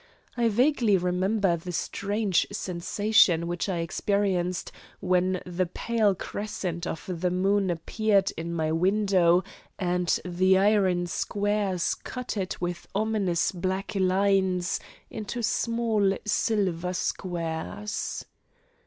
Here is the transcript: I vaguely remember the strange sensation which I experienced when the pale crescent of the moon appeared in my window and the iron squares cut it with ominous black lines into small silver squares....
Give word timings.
I 0.35 0.49
vaguely 0.49 0.97
remember 0.97 1.55
the 1.55 1.71
strange 1.71 2.47
sensation 2.51 3.45
which 3.45 3.69
I 3.69 3.77
experienced 3.81 4.71
when 4.99 5.43
the 5.45 5.67
pale 5.67 6.15
crescent 6.15 6.87
of 6.87 7.03
the 7.07 7.29
moon 7.29 7.69
appeared 7.69 8.31
in 8.35 8.51
my 8.51 8.71
window 8.71 9.43
and 9.77 10.19
the 10.25 10.57
iron 10.57 11.05
squares 11.05 11.93
cut 11.93 12.35
it 12.35 12.59
with 12.59 12.87
ominous 12.95 13.51
black 13.51 13.93
lines 13.93 14.79
into 15.11 15.43
small 15.43 16.17
silver 16.25 16.93
squares.... 16.93 18.25